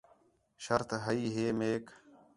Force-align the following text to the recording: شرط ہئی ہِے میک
شرط 0.63 0.89
ہئی 1.05 1.23
ہِے 1.35 1.47
میک 1.57 1.85